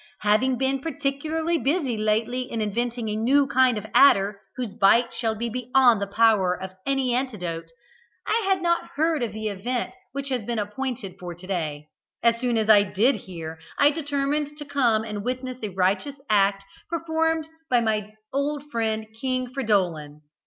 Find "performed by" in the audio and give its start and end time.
16.89-17.79